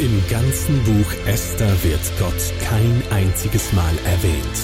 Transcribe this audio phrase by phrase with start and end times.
[0.00, 2.32] Im ganzen Buch Esther wird Gott
[2.64, 4.58] kein einziges Mal erwähnt.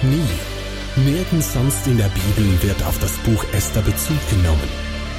[0.00, 1.04] Nie.
[1.04, 4.68] Nirgends sonst in der Bibel wird auf das Buch Esther Bezug genommen.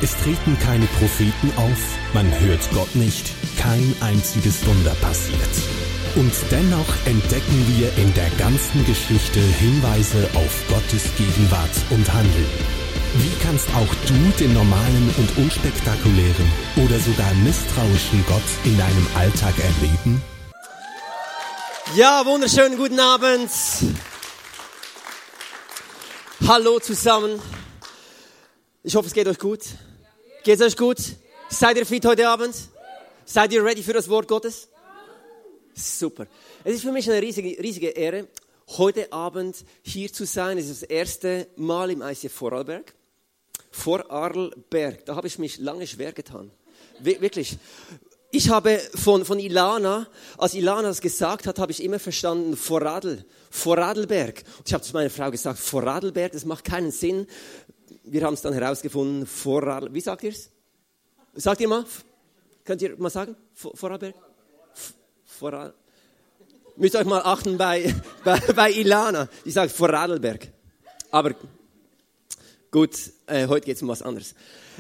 [0.01, 5.53] Es treten keine Propheten auf, man hört Gott nicht, kein einziges Wunder passiert.
[6.15, 12.80] Und dennoch entdecken wir in der ganzen Geschichte Hinweise auf Gottes Gegenwart und Handeln.
[13.13, 19.53] Wie kannst auch du den normalen und unspektakulären oder sogar misstrauischen Gott in deinem Alltag
[19.59, 20.21] erleben?
[21.93, 23.51] Ja, wunderschönen guten Abend.
[26.47, 27.41] Hallo zusammen.
[28.81, 29.59] Ich hoffe, es geht euch gut.
[30.45, 30.99] Geht es euch gut?
[31.49, 32.55] Seid ihr fit heute Abend?
[33.25, 34.69] Seid ihr ready für das Wort Gottes?
[35.73, 36.27] Super.
[36.63, 38.29] Es ist für mich eine riesige, riesige Ehre,
[38.77, 40.57] heute Abend hier zu sein.
[40.57, 42.93] Es ist das erste Mal im ICF Vorarlberg
[43.71, 45.05] vor Arlberg.
[45.05, 46.51] Da habe ich mich lange schwer getan.
[46.99, 47.57] Wirklich.
[48.33, 53.25] Ich habe von, von Ilana, als Ilana das gesagt hat, habe ich immer verstanden, Vorradl,
[53.49, 54.43] Vorarlberg.
[54.57, 57.27] Und ich habe zu meiner Frau gesagt, Vorarlberg, das macht keinen Sinn.
[58.03, 60.49] Wir haben es dann herausgefunden, Vorarl, wie sagt ihr es?
[61.33, 61.85] Sagt ihr mal?
[62.63, 63.35] Könnt ihr mal sagen?
[63.53, 64.15] Vorarlberg?
[65.25, 65.73] Vorarl.
[66.77, 69.27] Müsst ihr euch mal achten bei, bei, bei Ilana.
[69.43, 70.47] Die sagt Vorarlberg.
[71.09, 71.35] Aber
[72.73, 74.33] Gut, äh, heute geht es um was anderes.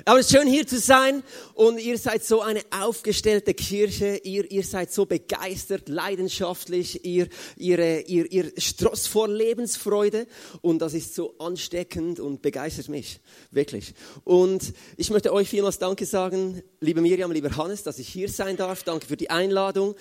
[0.05, 1.23] Aber es ist schön hier zu sein
[1.55, 8.07] und ihr seid so eine aufgestellte Kirche, ihr, ihr seid so begeistert, leidenschaftlich, ihr, ihr,
[8.07, 10.25] ihr, ihr strotzt vor Lebensfreude
[10.61, 13.19] und das ist so ansteckend und begeistert mich,
[13.51, 13.93] wirklich.
[14.23, 18.55] Und ich möchte euch vielmals Danke sagen, liebe Miriam, lieber Hannes, dass ich hier sein
[18.55, 18.83] darf.
[18.83, 19.95] Danke für die Einladung.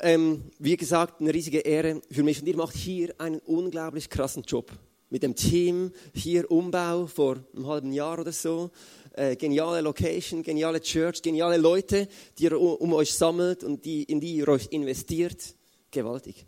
[0.00, 4.42] Ähm, wie gesagt, eine riesige Ehre für mich und ihr macht hier einen unglaublich krassen
[4.44, 4.72] Job
[5.10, 8.70] mit dem Team hier Umbau vor einem halben Jahr oder so.
[9.12, 12.08] Äh, geniale Location, geniale Church, geniale Leute,
[12.38, 15.54] die ihr um euch sammelt und die, in die ihr euch investiert.
[15.90, 16.46] Gewaltig.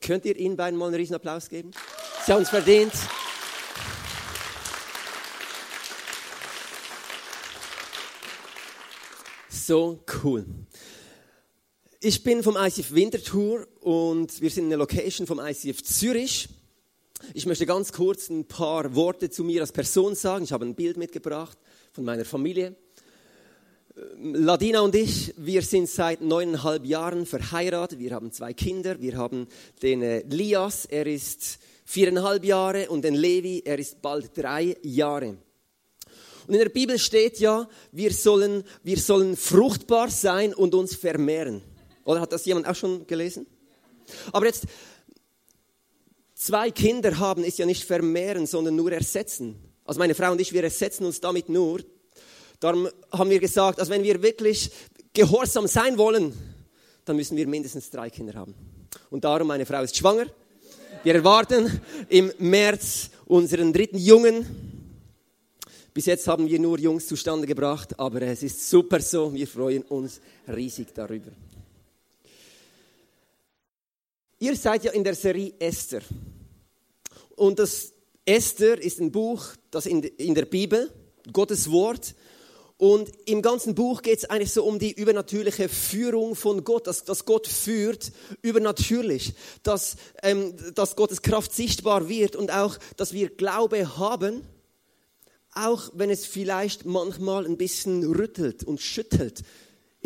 [0.00, 1.70] Könnt ihr ihnen beiden mal einen riesen Applaus geben?
[2.26, 2.92] Sie haben es verdient.
[9.48, 10.44] So cool.
[12.00, 16.48] Ich bin vom ICF Winterthur und wir sind in der Location vom ICF Zürich.
[17.34, 20.44] Ich möchte ganz kurz ein paar Worte zu mir als Person sagen.
[20.44, 21.58] Ich habe ein Bild mitgebracht
[21.92, 22.76] von meiner Familie.
[24.16, 27.98] Ladina und ich, wir sind seit neuneinhalb Jahren verheiratet.
[27.98, 29.00] Wir haben zwei Kinder.
[29.00, 29.48] Wir haben
[29.82, 35.38] den äh, Lias, er ist viereinhalb Jahre, und den Levi, er ist bald drei Jahre.
[36.46, 41.62] Und in der Bibel steht ja, wir sollen, wir sollen fruchtbar sein und uns vermehren.
[42.04, 43.46] Oder hat das jemand auch schon gelesen?
[44.32, 44.66] Aber jetzt,
[46.36, 49.56] zwei Kinder haben, ist ja nicht vermehren, sondern nur ersetzen.
[49.84, 51.80] Also meine Frau und ich, wir ersetzen uns damit nur.
[52.60, 54.70] Darum haben wir gesagt, also wenn wir wirklich
[55.12, 56.32] gehorsam sein wollen,
[57.04, 58.54] dann müssen wir mindestens drei Kinder haben.
[59.10, 60.26] Und darum, meine Frau ist schwanger.
[61.02, 64.44] Wir erwarten im März unseren dritten Jungen.
[65.94, 69.32] Bis jetzt haben wir nur Jungs zustande gebracht, aber es ist super so.
[69.32, 71.30] Wir freuen uns riesig darüber.
[74.38, 76.02] Ihr seid ja in der Serie Esther.
[77.36, 77.92] Und das
[78.26, 80.92] Esther ist ein Buch, das in, in der Bibel,
[81.32, 82.14] Gottes Wort.
[82.76, 87.04] Und im ganzen Buch geht es eigentlich so um die übernatürliche Führung von Gott, dass,
[87.04, 89.32] dass Gott führt übernatürlich,
[89.62, 94.42] dass, ähm, dass Gottes Kraft sichtbar wird und auch, dass wir Glaube haben,
[95.54, 99.42] auch wenn es vielleicht manchmal ein bisschen rüttelt und schüttelt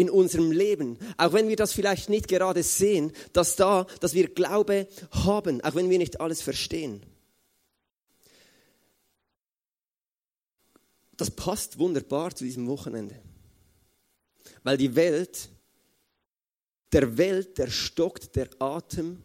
[0.00, 4.32] in unserem Leben, auch wenn wir das vielleicht nicht gerade sehen, dass da, dass wir
[4.32, 7.04] Glaube haben, auch wenn wir nicht alles verstehen.
[11.18, 13.20] Das passt wunderbar zu diesem Wochenende,
[14.62, 15.50] weil die Welt,
[16.92, 19.22] der Welt, der stockt der Atem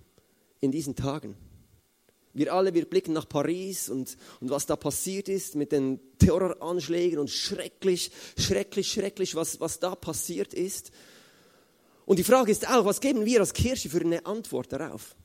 [0.60, 1.38] in diesen Tagen.
[2.36, 7.18] Wir alle, wir blicken nach Paris und, und was da passiert ist mit den Terroranschlägen
[7.18, 10.92] und schrecklich, schrecklich, schrecklich, was, was da passiert ist.
[12.06, 15.16] Und die Frage ist auch, was geben wir als Kirche für eine Antwort darauf?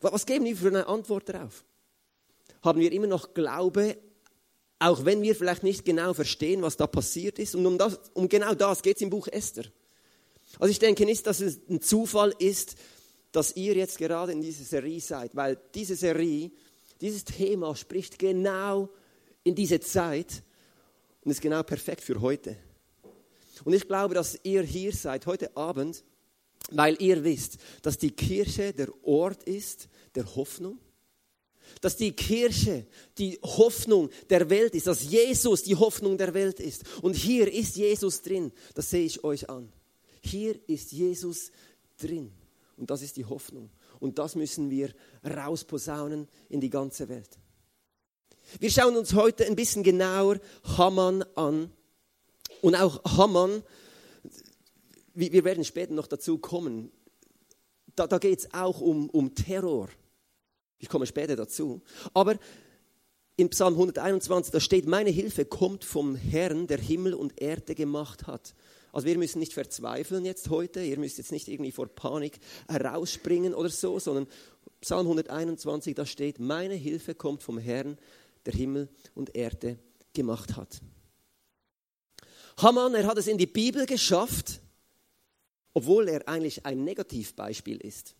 [0.00, 1.64] Was geben wir für eine Antwort darauf?
[2.60, 3.96] Haben wir immer noch Glaube,
[4.80, 7.54] auch wenn wir vielleicht nicht genau verstehen, was da passiert ist?
[7.54, 9.64] Und um, das, um genau das geht es im Buch Esther.
[10.58, 12.76] Also ich denke nicht, dass es ein Zufall ist,
[13.32, 16.50] dass ihr jetzt gerade in dieser Serie seid, weil diese Serie,
[17.00, 18.88] dieses Thema spricht genau
[19.42, 20.42] in diese Zeit
[21.24, 22.56] und ist genau perfekt für heute.
[23.64, 26.04] Und ich glaube, dass ihr hier seid heute Abend,
[26.70, 30.78] weil ihr wisst, dass die Kirche der Ort ist der Hoffnung,
[31.80, 32.86] dass die Kirche
[33.18, 36.84] die Hoffnung der Welt ist, dass Jesus die Hoffnung der Welt ist.
[37.02, 39.72] Und hier ist Jesus drin, das sehe ich euch an.
[40.20, 41.50] Hier ist Jesus
[41.98, 42.32] drin.
[42.82, 43.70] Und das ist die Hoffnung.
[44.00, 44.92] Und das müssen wir
[45.24, 47.38] rausposaunen in die ganze Welt.
[48.58, 51.70] Wir schauen uns heute ein bisschen genauer Haman an.
[52.60, 53.62] Und auch Haman,
[55.14, 56.90] wir werden später noch dazu kommen,
[57.94, 59.88] da, da geht es auch um, um Terror.
[60.80, 61.82] Ich komme später dazu.
[62.14, 62.36] Aber
[63.36, 68.26] in Psalm 121, da steht, meine Hilfe kommt vom Herrn, der Himmel und Erde gemacht
[68.26, 68.56] hat.
[68.92, 73.54] Also wir müssen nicht verzweifeln jetzt heute, ihr müsst jetzt nicht irgendwie vor Panik herausspringen
[73.54, 74.26] oder so, sondern
[74.82, 77.96] Psalm 121, da steht, meine Hilfe kommt vom Herrn,
[78.44, 79.78] der Himmel und Erde
[80.12, 80.82] gemacht hat.
[82.58, 84.60] Haman, er hat es in die Bibel geschafft,
[85.72, 88.14] obwohl er eigentlich ein Negativbeispiel ist.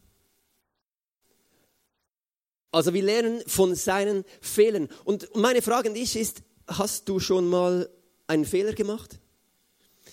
[2.70, 4.88] Also wir lernen von seinen Fehlern.
[5.04, 7.90] Und meine Frage an dich ist, hast du schon mal
[8.26, 9.18] einen Fehler gemacht?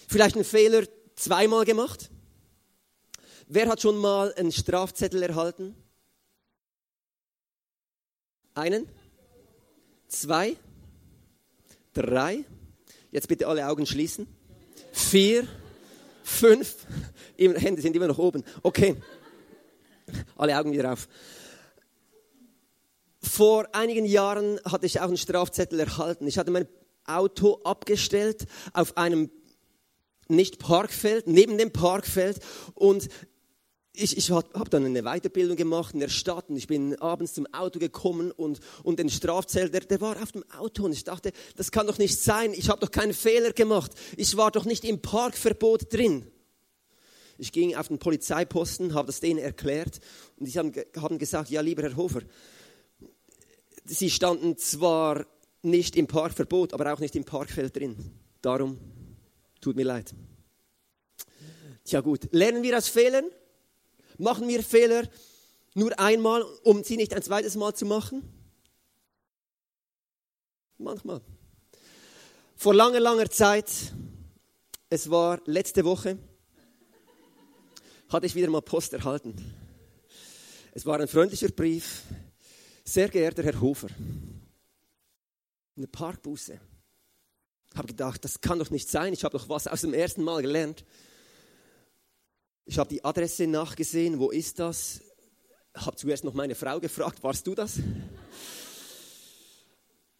[0.09, 2.09] Vielleicht einen Fehler zweimal gemacht?
[3.45, 5.75] Wer hat schon mal einen Strafzettel erhalten?
[8.55, 8.89] Einen?
[10.07, 10.57] Zwei?
[11.93, 12.43] Drei?
[13.11, 14.25] Jetzt bitte alle Augen schließen.
[14.91, 15.47] Vier?
[16.23, 16.87] Fünf?
[17.37, 18.43] Hände sind immer noch oben.
[18.63, 18.95] Okay.
[20.37, 21.07] Alle Augen wieder auf.
[23.21, 26.25] Vor einigen Jahren hatte ich auch einen Strafzettel erhalten.
[26.25, 26.67] Ich hatte mein
[27.05, 29.29] Auto abgestellt auf einem
[30.29, 32.39] nicht Parkfeld, neben dem Parkfeld
[32.75, 33.09] und
[33.93, 37.47] ich, ich habe dann eine Weiterbildung gemacht in der Stadt und ich bin abends zum
[37.47, 41.31] Auto gekommen und, und den Strafzettel, der, der war auf dem Auto und ich dachte,
[41.55, 44.85] das kann doch nicht sein, ich habe doch keinen Fehler gemacht, ich war doch nicht
[44.85, 46.25] im Parkverbot drin.
[47.37, 49.99] Ich ging auf den Polizeiposten, habe das denen erklärt
[50.37, 52.21] und die haben, haben gesagt, ja lieber Herr Hofer,
[53.85, 55.25] sie standen zwar
[55.61, 57.97] nicht im Parkverbot, aber auch nicht im Parkfeld drin.
[58.41, 58.77] Darum
[59.61, 60.13] tut mir leid.
[61.83, 63.25] Tja gut, lernen wir aus Fehlern?
[64.17, 65.07] Machen wir Fehler
[65.73, 68.21] nur einmal, um sie nicht ein zweites Mal zu machen?
[70.77, 71.21] Manchmal.
[72.55, 73.71] Vor langer, langer Zeit,
[74.89, 76.17] es war letzte Woche,
[78.09, 79.35] hatte ich wieder mal Post erhalten.
[80.73, 82.03] Es war ein freundlicher Brief
[82.89, 83.87] sehr geehrter Herr Hofer,
[85.77, 86.59] eine Parkbuße.
[87.75, 89.13] Habe gedacht, das kann doch nicht sein.
[89.13, 90.85] Ich habe doch was aus dem ersten Mal gelernt.
[92.65, 94.19] Ich habe die Adresse nachgesehen.
[94.19, 95.01] Wo ist das?
[95.75, 97.79] Habe zuerst noch meine Frau gefragt, warst du das?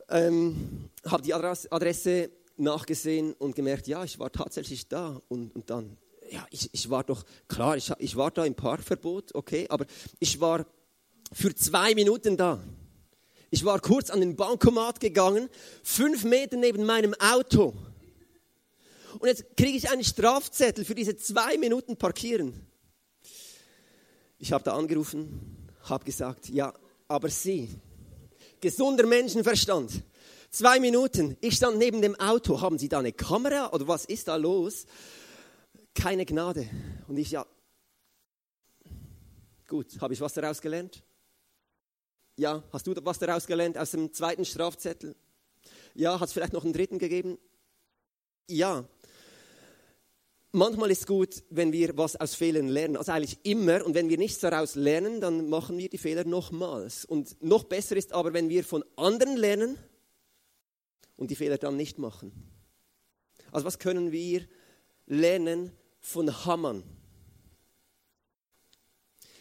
[0.10, 5.22] ähm, habe die Adresse nachgesehen und gemerkt, ja, ich war tatsächlich da.
[5.28, 5.98] Und, und dann,
[6.30, 9.86] ja, ich, ich war doch, klar, ich, ich war da im Parkverbot, okay, aber
[10.19, 10.66] ich war
[11.31, 12.60] für zwei Minuten da.
[13.51, 15.50] Ich war kurz an den Bankomat gegangen,
[15.84, 17.74] fünf Meter neben meinem Auto.
[19.18, 22.68] Und jetzt kriege ich einen Strafzettel für diese zwei Minuten Parkieren.
[24.38, 26.74] Ich habe da angerufen, habe gesagt, ja,
[27.07, 27.69] aber Sie,
[28.62, 30.04] gesunder Menschenverstand,
[30.51, 34.28] zwei Minuten, ich stand neben dem Auto, haben Sie da eine Kamera oder was ist
[34.28, 34.86] da los?
[35.96, 36.69] Keine Gnade.
[37.07, 37.46] Und ich, ja,
[39.68, 41.03] gut, habe ich was daraus gelernt?
[42.39, 45.13] Ja, hast du was daraus gelernt aus dem zweiten Strafzettel?
[45.93, 47.38] Ja, hat es vielleicht noch einen dritten gegeben?
[48.48, 48.88] Ja.
[50.53, 52.96] Manchmal ist es gut, wenn wir was aus Fehlern lernen.
[52.96, 53.86] Also eigentlich immer.
[53.86, 57.03] Und wenn wir nichts daraus lernen, dann machen wir die Fehler nochmals.
[57.03, 59.77] Und noch besser ist aber, wenn wir von anderen lernen
[61.17, 62.31] und die Fehler dann nicht machen.
[63.51, 64.48] Also was können wir
[65.08, 66.86] lernen von Hammern?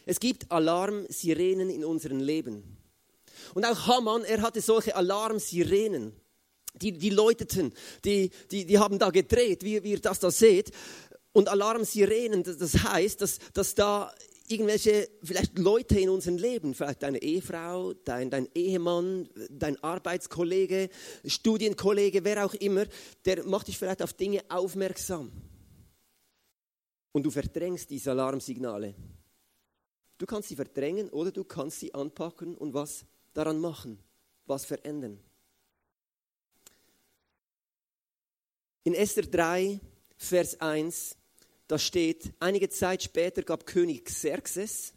[0.04, 2.77] Es gibt Alarmsirenen in unserem Leben.
[3.54, 6.12] Und auch Haman, er hatte solche Alarmsirenen.
[6.74, 7.72] Die, die läuteten,
[8.04, 10.70] die, die, die haben da gedreht, wie, wie ihr das da seht.
[11.32, 14.12] Und Alarmsirenen, das, heißt, dass, dass da
[14.48, 20.88] irgendwelche vielleicht Leute in unserem Leben, vielleicht deine Ehefrau, dein, dein Ehemann, dein Arbeitskollege,
[21.24, 22.86] Studienkollege, wer auch immer,
[23.24, 25.32] der macht dich vielleicht auf Dinge aufmerksam.
[27.12, 28.94] Und du verdrängst diese Alarmsignale.
[30.18, 33.04] Du kannst sie verdrängen oder du kannst sie anpacken und was
[33.38, 34.02] daran machen,
[34.46, 35.22] was verändern.
[38.84, 39.80] In Esther 3,
[40.16, 41.16] Vers 1,
[41.68, 44.94] da steht, einige Zeit später gab König Xerxes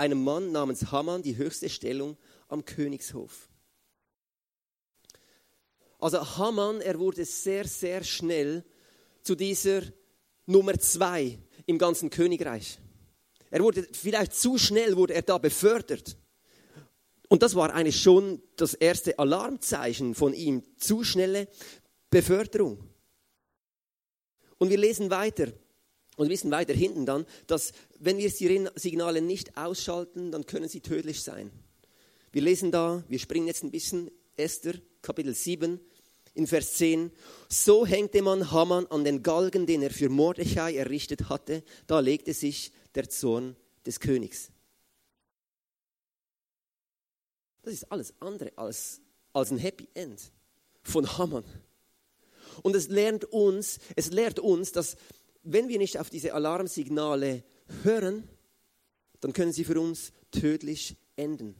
[0.00, 2.16] einem Mann namens Haman die höchste Stellung
[2.48, 3.50] am Königshof.
[5.98, 8.64] Also Haman, er wurde sehr, sehr schnell
[9.22, 9.82] zu dieser
[10.46, 12.78] Nummer zwei im ganzen Königreich.
[13.50, 16.16] Er wurde vielleicht zu schnell wurde er da befördert.
[17.30, 21.46] Und das war eigentlich schon das erste Alarmzeichen von ihm, zu schnelle
[22.10, 22.82] Beförderung.
[24.58, 25.52] Und wir lesen weiter.
[26.16, 31.22] Und wissen weiter hinten dann, dass wenn wir Signale nicht ausschalten, dann können sie tödlich
[31.22, 31.52] sein.
[32.32, 35.80] Wir lesen da, wir springen jetzt ein bisschen, Esther, Kapitel 7,
[36.34, 37.12] in Vers 10.
[37.48, 41.62] So hängte man Haman an den Galgen, den er für Mordechai errichtet hatte.
[41.86, 43.54] Da legte sich der Zorn
[43.86, 44.50] des Königs.
[47.62, 49.00] Das ist alles andere als,
[49.32, 50.32] als ein Happy End
[50.82, 51.44] von Haman.
[52.62, 54.96] Und es lernt uns, es lehrt uns, dass
[55.42, 57.42] wenn wir nicht auf diese Alarmsignale
[57.82, 58.28] hören,
[59.20, 61.54] dann können sie für uns tödlich enden.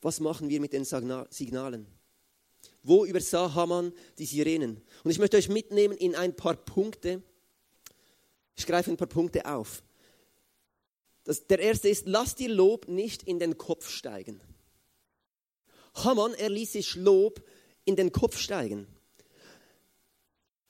[0.00, 1.86] Was machen wir mit den Signalen?
[2.82, 4.82] Wo übersah Haman die Sirenen?
[5.02, 7.22] Und ich möchte euch mitnehmen in ein paar Punkte.
[8.54, 9.82] Ich greife ein paar Punkte auf.
[11.24, 14.40] Das, der erste ist, lass dir Lob nicht in den Kopf steigen.
[15.94, 17.42] Haman, er ließ sich Lob
[17.84, 18.86] in den Kopf steigen.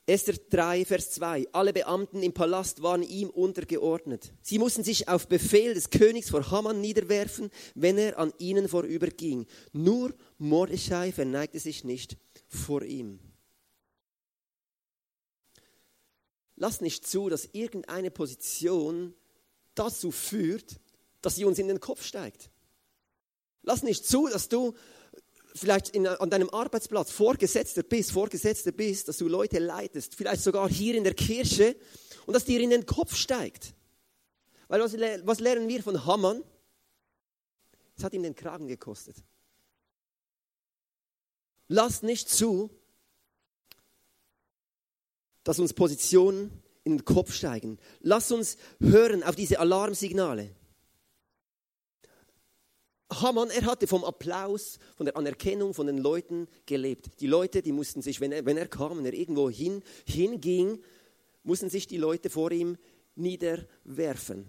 [0.07, 1.47] Esther 3, Vers 2.
[1.51, 4.33] Alle Beamten im Palast waren ihm untergeordnet.
[4.43, 9.47] Sie mussten sich auf Befehl des Königs vor Haman niederwerfen, wenn er an ihnen vorüberging.
[9.73, 12.17] Nur Mordechai verneigte sich nicht
[12.47, 13.19] vor ihm.
[16.55, 19.15] Lass nicht zu, dass irgendeine Position
[19.73, 20.79] dazu führt,
[21.21, 22.51] dass sie uns in den Kopf steigt.
[23.63, 24.75] Lass nicht zu, dass du
[25.55, 30.69] vielleicht in, an deinem Arbeitsplatz Vorgesetzter bist, Vorgesetzter bist, dass du Leute leitest, vielleicht sogar
[30.69, 31.75] hier in der Kirche
[32.25, 33.73] und dass dir in den Kopf steigt.
[34.67, 36.43] Weil was, was lernen wir von Hamann?
[37.97, 39.15] Es hat ihm den Kragen gekostet.
[41.67, 42.69] Lass nicht zu,
[45.43, 46.51] dass uns Positionen
[46.83, 47.79] in den Kopf steigen.
[48.01, 50.53] Lass uns hören auf diese Alarmsignale.
[53.21, 57.19] Hamann, er hatte vom Applaus, von der Anerkennung von den Leuten gelebt.
[57.19, 60.81] Die Leute, die mussten sich, wenn er, wenn er kam, wenn er irgendwo hin, hinging,
[61.43, 62.77] mussten sich die Leute vor ihm
[63.15, 64.45] niederwerfen.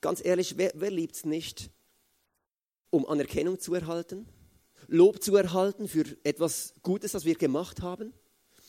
[0.00, 1.70] Ganz ehrlich, wer, wer liebt es nicht,
[2.90, 4.26] um Anerkennung zu erhalten,
[4.88, 8.12] Lob zu erhalten für etwas Gutes, das wir gemacht haben?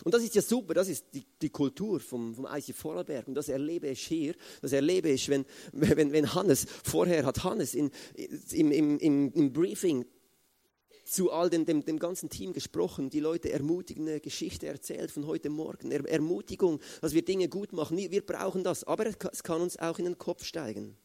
[0.03, 3.27] Und das ist ja super, das ist die, die Kultur vom, vom IC Vorarlberg.
[3.27, 7.73] Und das erlebe ich hier, das erlebe ich, wenn, wenn, wenn Hannes, vorher hat Hannes
[7.73, 7.91] in,
[8.51, 10.05] im, im, im, im Briefing
[11.05, 15.49] zu all dem, dem, dem ganzen Team gesprochen, die Leute ermutigende Geschichte erzählt von heute
[15.49, 17.97] Morgen, er, Ermutigung, dass wir Dinge gut machen.
[17.97, 20.97] Wir brauchen das, aber es kann uns auch in den Kopf steigen.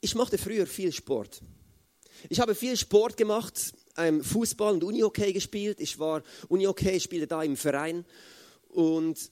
[0.00, 1.42] Ich machte früher viel Sport.
[2.28, 5.80] Ich habe viel Sport gemacht, ähm, Fußball und Unihockey gespielt.
[5.80, 8.04] Ich war Unihockey, spielte da im Verein
[8.68, 9.30] und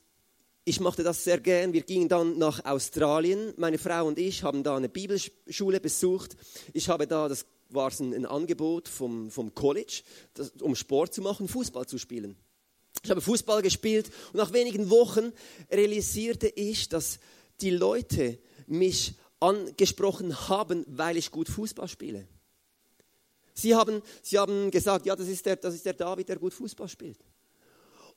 [0.64, 1.72] ich machte das sehr gern.
[1.72, 3.54] Wir gingen dann nach Australien.
[3.56, 6.36] Meine Frau und ich haben da eine Bibelschule besucht.
[6.72, 10.02] Ich habe da, das war ein, ein Angebot vom, vom College,
[10.34, 12.36] das, um Sport zu machen, Fußball zu spielen.
[13.04, 15.32] Ich habe Fußball gespielt und nach wenigen Wochen
[15.70, 17.20] realisierte ich, dass
[17.60, 22.26] die Leute mich angesprochen haben, weil ich gut Fußball spiele.
[23.58, 26.52] Sie haben, sie haben gesagt, ja, das ist, der, das ist der David, der gut
[26.52, 27.18] Fußball spielt.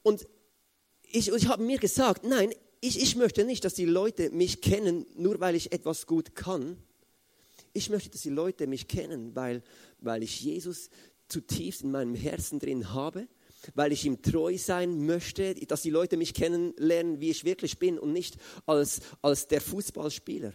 [0.04, 0.28] Und
[1.04, 5.06] ich, ich habe mir gesagt, nein, ich, ich möchte nicht, dass die Leute mich kennen,
[5.16, 6.78] nur weil ich etwas gut kann.
[7.72, 9.64] Ich möchte, dass die Leute mich kennen, weil,
[10.00, 10.90] weil ich Jesus
[11.30, 13.28] zutiefst in meinem Herzen drin habe,
[13.76, 17.98] weil ich ihm treu sein möchte, dass die Leute mich kennenlernen, wie ich wirklich bin
[17.98, 20.54] und nicht als, als der Fußballspieler.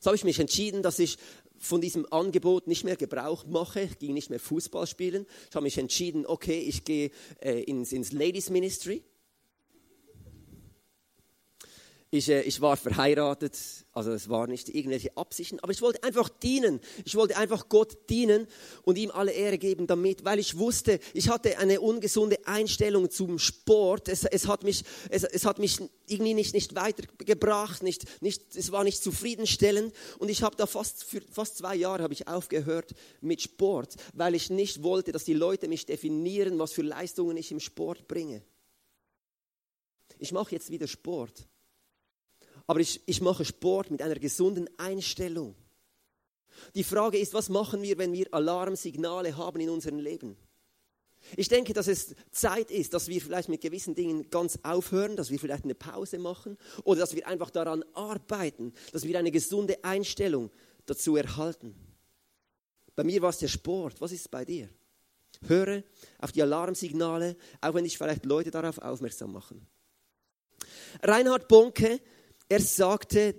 [0.00, 1.18] So habe ich mich entschieden, dass ich
[1.58, 3.82] von diesem Angebot nicht mehr Gebrauch mache.
[3.82, 5.26] Ich ging nicht mehr Fußball spielen.
[5.48, 7.10] Ich habe mich entschieden, okay, ich gehe
[7.40, 9.02] äh, ins, ins Ladies Ministry.
[12.10, 13.56] Ich, äh, ich war verheiratet,
[13.92, 16.80] also es waren nicht irgendwelche Absichten, aber ich wollte einfach dienen.
[17.04, 18.46] Ich wollte einfach Gott dienen
[18.84, 23.40] und ihm alle Ehre geben damit, weil ich wusste, ich hatte eine ungesunde Einstellung zum
[23.40, 24.08] Sport.
[24.08, 28.70] Es, es, hat, mich, es, es hat mich irgendwie nicht, nicht weitergebracht, nicht, nicht, es
[28.70, 29.92] war nicht zufriedenstellend.
[30.18, 34.36] Und ich habe da fast, für fast zwei Jahre habe ich aufgehört mit Sport, weil
[34.36, 38.42] ich nicht wollte, dass die Leute mich definieren, was für Leistungen ich im Sport bringe.
[40.18, 41.48] Ich mache jetzt wieder Sport
[42.66, 45.54] aber ich, ich mache Sport mit einer gesunden Einstellung.
[46.74, 50.36] Die Frage ist, was machen wir, wenn wir Alarmsignale haben in unserem Leben?
[51.36, 55.30] Ich denke, dass es Zeit ist, dass wir vielleicht mit gewissen Dingen ganz aufhören, dass
[55.30, 59.82] wir vielleicht eine Pause machen oder dass wir einfach daran arbeiten, dass wir eine gesunde
[59.82, 60.50] Einstellung
[60.86, 61.74] dazu erhalten.
[62.94, 64.00] Bei mir war es der Sport.
[64.00, 64.68] Was ist es bei dir?
[65.46, 65.82] Höre
[66.18, 69.66] auf die Alarmsignale, auch wenn dich vielleicht Leute darauf aufmerksam machen.
[71.02, 72.00] Reinhard Bonke
[72.48, 73.34] er sagte,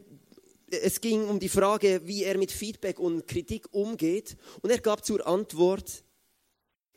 [0.70, 4.38] es ging um die Frage, wie er mit Feedback und Kritik umgeht.
[4.62, 6.04] Und er gab zur Antwort,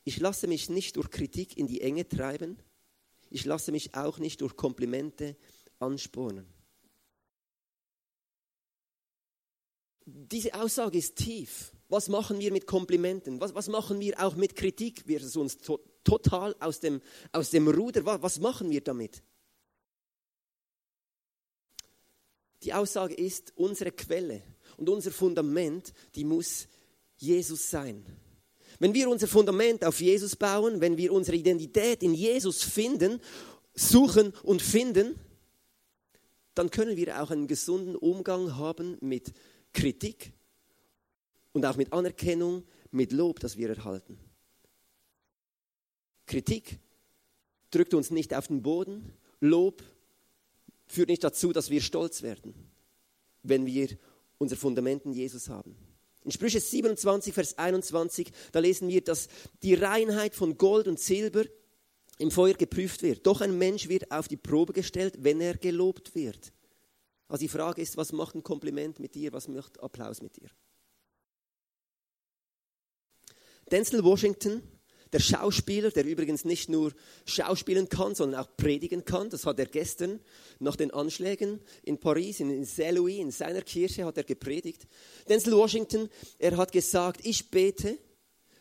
[0.04, 2.58] ich lasse mich nicht durch Kritik in die Enge treiben.
[3.30, 5.36] Ich lasse mich auch nicht durch Komplimente
[5.78, 6.46] anspornen.
[10.04, 11.72] Diese Aussage ist tief.
[11.88, 13.40] Was machen wir mit Komplimenten?
[13.40, 15.06] Was, was machen wir auch mit Kritik?
[15.06, 17.00] Wird es uns to total aus dem,
[17.30, 18.04] aus dem Ruder?
[18.04, 19.22] Was, was machen wir damit?
[22.62, 24.42] Die Aussage ist, unsere Quelle
[24.76, 26.68] und unser Fundament, die muss
[27.16, 28.04] Jesus sein.
[28.78, 33.20] Wenn wir unser Fundament auf Jesus bauen, wenn wir unsere Identität in Jesus finden,
[33.74, 35.18] suchen und finden,
[36.54, 39.32] dann können wir auch einen gesunden Umgang haben mit
[39.72, 40.32] Kritik
[41.52, 44.18] und auch mit Anerkennung, mit Lob, das wir erhalten.
[46.26, 46.78] Kritik
[47.70, 49.82] drückt uns nicht auf den Boden, Lob
[50.90, 52.54] führt nicht dazu, dass wir stolz werden,
[53.42, 53.88] wenn wir
[54.38, 55.76] unser Fundament in Jesus haben.
[56.24, 59.28] In Sprüche 27, Vers 21, da lesen wir, dass
[59.62, 61.44] die Reinheit von Gold und Silber
[62.18, 63.26] im Feuer geprüft wird.
[63.26, 66.52] Doch ein Mensch wird auf die Probe gestellt, wenn er gelobt wird.
[67.28, 70.50] Also die Frage ist, was macht ein Kompliment mit dir, was macht Applaus mit dir?
[73.70, 74.62] Denzel Washington,
[75.12, 76.92] der Schauspieler, der übrigens nicht nur
[77.26, 80.20] schauspielen kann, sondern auch predigen kann, das hat er gestern
[80.58, 84.86] nach den Anschlägen in Paris, in Saint-Louis, in seiner Kirche hat er gepredigt.
[85.28, 87.98] Denzel Washington, er hat gesagt, ich bete,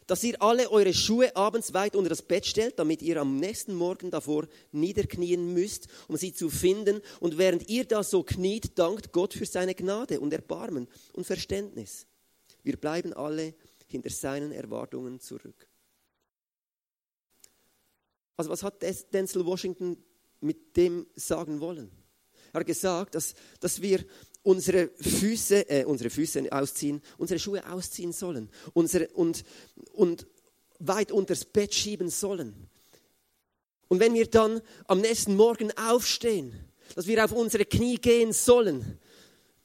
[0.09, 3.75] dass ihr alle eure Schuhe abends weit unter das Bett stellt, damit ihr am nächsten
[3.75, 7.01] Morgen davor niederknien müsst, um sie zu finden.
[7.19, 12.07] Und während ihr da so kniet, dankt Gott für seine Gnade und Erbarmen und Verständnis.
[12.63, 13.53] Wir bleiben alle
[13.85, 15.68] hinter seinen Erwartungen zurück.
[18.39, 18.81] Also was hat
[19.11, 19.97] Denzel Washington
[20.39, 21.91] mit dem sagen wollen?
[22.53, 24.05] Er hat gesagt, dass, dass wir
[24.43, 29.43] unsere Füße, äh, unsere Füße ausziehen, unsere Schuhe ausziehen sollen unsere, und,
[29.91, 30.25] und
[30.79, 32.69] weit unters Bett schieben sollen.
[33.89, 36.53] Und wenn wir dann am nächsten Morgen aufstehen,
[36.95, 38.99] dass wir auf unsere Knie gehen sollen,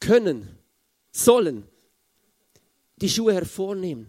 [0.00, 0.48] können,
[1.12, 1.62] sollen,
[2.96, 4.08] die Schuhe hervornehmen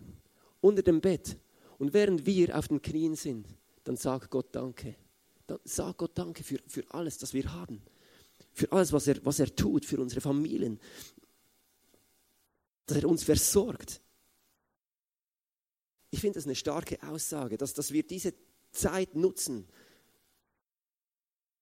[0.59, 1.37] unter dem Bett.
[1.77, 3.45] Und während wir auf den Knien sind,
[3.85, 4.95] dann sag Gott Danke.
[5.47, 7.81] Dann sag Gott Danke für, für alles, das wir haben
[8.55, 10.79] für alles, was er, was er tut, für unsere Familien,
[12.85, 14.01] dass er uns versorgt.
[16.09, 18.33] Ich finde das eine starke Aussage, dass, dass wir diese
[18.71, 19.67] Zeit nutzen,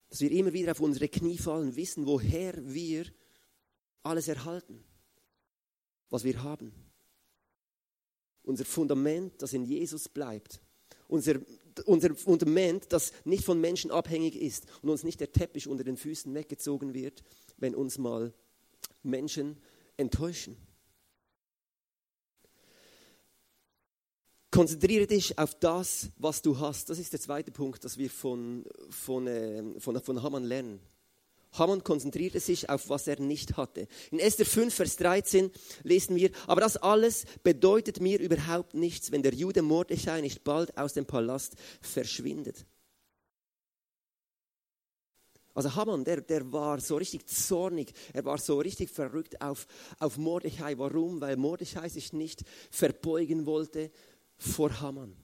[0.09, 3.05] dass wir immer wieder auf unsere Knie fallen, wissen, woher wir
[4.03, 4.83] alles erhalten,
[6.11, 6.73] was wir haben.
[8.43, 10.61] Unser Fundament, das in Jesus bleibt.
[11.13, 11.35] Unser
[11.85, 15.97] unser Fundament, das nicht von Menschen abhängig ist und uns nicht der Teppich unter den
[15.97, 17.23] Füßen weggezogen wird,
[17.57, 18.33] wenn uns mal
[19.01, 19.57] Menschen
[19.97, 20.57] enttäuschen.
[24.51, 26.89] Konzentriere dich auf das, was du hast.
[26.89, 30.79] Das ist der zweite Punkt, das wir von, von, äh, von, von Hamann lernen.
[31.53, 33.87] Haman konzentrierte sich auf, was er nicht hatte.
[34.11, 35.51] In Esther 5, Vers 13
[35.83, 40.77] lesen wir, aber das alles bedeutet mir überhaupt nichts, wenn der Jude Mordechai nicht bald
[40.77, 42.65] aus dem Palast verschwindet.
[45.55, 49.67] Also Haman, der, der war so richtig zornig, er war so richtig verrückt auf,
[49.99, 50.77] auf Mordechai.
[50.79, 51.21] Warum?
[51.21, 53.91] Weil Mordechai sich nicht verbeugen wollte
[54.35, 55.15] vor Haman.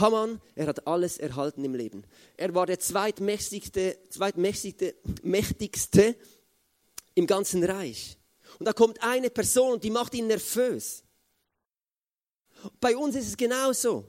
[0.00, 2.04] Haman, er hat alles erhalten im Leben.
[2.36, 6.16] Er war der zweitmächtigste, zweitmächtigste mächtigste
[7.14, 8.18] im ganzen Reich.
[8.58, 11.04] Und da kommt eine Person und die macht ihn nervös.
[12.80, 14.04] Bei uns ist es genauso.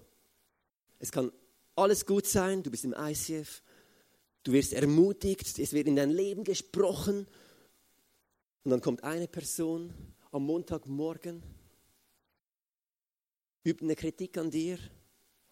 [0.97, 1.32] Es kann
[1.75, 3.62] alles gut sein, du bist im ICF,
[4.43, 7.28] du wirst ermutigt, es wird in dein Leben gesprochen.
[8.63, 9.93] Und dann kommt eine Person
[10.32, 11.41] am Montagmorgen,
[13.63, 14.78] übt eine Kritik an dir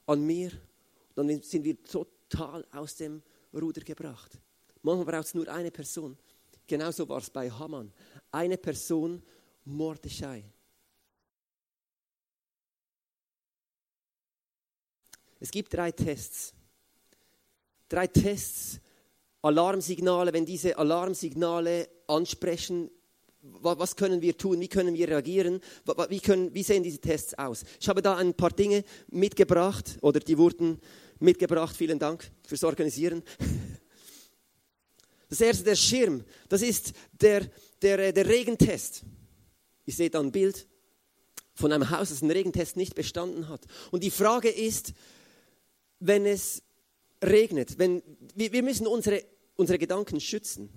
[0.08, 0.52] an mir,
[1.13, 3.22] dann sind wir total aus dem
[3.54, 4.39] Ruder gebracht.
[4.82, 6.17] Manchmal braucht es nur eine Person.
[6.65, 7.91] Genauso war es bei Haman.
[8.32, 9.22] Eine Person,
[9.65, 10.43] Mordechai.
[15.39, 16.54] Es gibt drei Tests.
[17.89, 18.80] Drei Tests,
[19.41, 20.34] Alarmsignale.
[20.34, 22.89] Wenn diese Alarmsignale ansprechen,
[23.62, 24.60] was können wir tun?
[24.60, 25.62] Wie können wir reagieren?
[26.10, 27.64] Wie, können, wie sehen diese Tests aus?
[27.80, 30.80] Ich habe da ein paar Dinge mitgebracht oder die wurden
[31.20, 31.76] mitgebracht.
[31.76, 33.24] Vielen Dank fürs Organisieren.
[35.30, 37.50] Das erste, der Schirm, das ist der,
[37.82, 39.04] der, äh, der Regentest.
[39.86, 40.68] Ihr seht da ein Bild
[41.54, 43.66] von einem Haus, das einen Regentest nicht bestanden hat.
[43.92, 44.94] Und die Frage ist,
[46.00, 46.62] wenn es
[47.24, 48.04] regnet, wenn,
[48.36, 49.24] wir, wir müssen unsere,
[49.56, 50.70] unsere Gedanken schützen.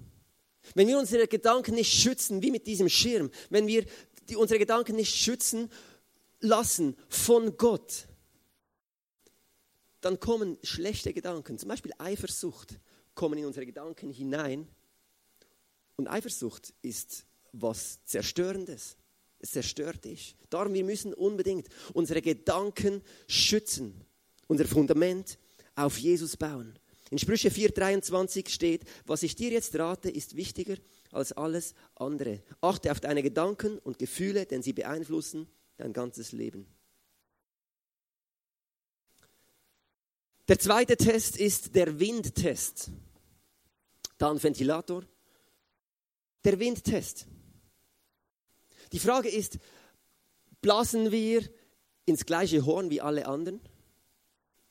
[0.75, 3.85] Wenn wir unsere Gedanken nicht schützen, wie mit diesem Schirm, wenn wir
[4.29, 5.70] die, unsere Gedanken nicht schützen
[6.40, 8.07] lassen von Gott,
[10.01, 12.79] dann kommen schlechte Gedanken, zum Beispiel Eifersucht,
[13.14, 14.66] kommen in unsere Gedanken hinein.
[15.96, 18.96] Und Eifersucht ist was Zerstörendes.
[19.38, 20.37] Es zerstört dich.
[20.49, 24.07] Darum, wir müssen unbedingt unsere Gedanken schützen,
[24.46, 25.38] unser Fundament
[25.75, 26.79] auf Jesus bauen.
[27.11, 30.77] In Sprüche 4,23 steht, was ich dir jetzt rate, ist wichtiger
[31.11, 32.40] als alles andere.
[32.61, 36.66] Achte auf deine Gedanken und Gefühle, denn sie beeinflussen dein ganzes Leben.
[40.46, 42.90] Der zweite Test ist der Windtest.
[44.18, 45.05] Da ein Ventilator.
[46.44, 47.27] Der Windtest.
[48.92, 49.59] Die Frage ist,
[50.61, 51.49] blasen wir
[52.05, 53.61] ins gleiche Horn wie alle anderen?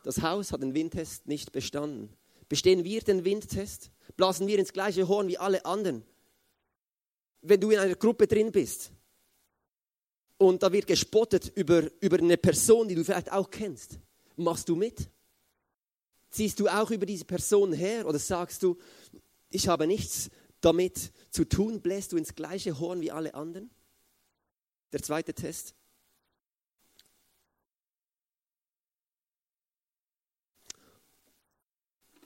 [0.03, 2.15] Das Haus hat den Windtest nicht bestanden.
[2.49, 3.91] Bestehen wir den Windtest?
[4.17, 6.03] Blasen wir ins gleiche Horn wie alle anderen?
[7.41, 8.91] Wenn du in einer Gruppe drin bist
[10.37, 13.99] und da wird gespottet über, über eine Person, die du vielleicht auch kennst,
[14.35, 15.09] machst du mit?
[16.31, 18.77] Ziehst du auch über diese Person her oder sagst du,
[19.49, 23.69] ich habe nichts damit zu tun, bläst du ins gleiche Horn wie alle anderen?
[24.91, 25.75] Der zweite Test.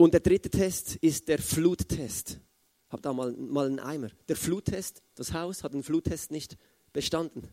[0.03, 2.41] Und der dritte Test ist der Fluttest.
[2.89, 4.09] Hab da mal, mal einen Eimer.
[4.27, 6.57] Der Fluttest, das Haus hat den Fluttest nicht
[6.91, 7.47] bestanden.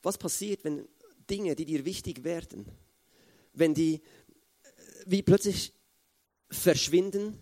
[0.00, 0.86] Was passiert, wenn
[1.28, 2.66] Dinge, die dir wichtig werden,
[3.52, 4.00] wenn die äh,
[5.06, 5.72] wie plötzlich
[6.48, 7.36] verschwinden,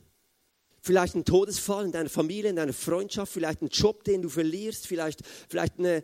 [0.80, 4.86] vielleicht ein Todesfall in deiner Familie, in deiner Freundschaft, vielleicht ein Job, den du verlierst,
[4.86, 6.02] vielleicht, vielleicht eine,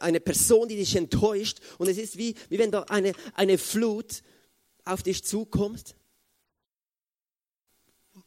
[0.00, 1.60] eine Person, die dich enttäuscht.
[1.78, 4.22] Und es ist wie, wie wenn da eine, eine Flut
[4.86, 5.94] auf dich zukommt.